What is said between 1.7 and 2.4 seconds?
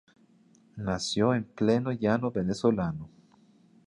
llano